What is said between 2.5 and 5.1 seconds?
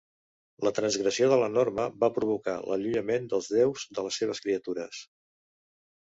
l'allunyament dels déus de les seves criatures.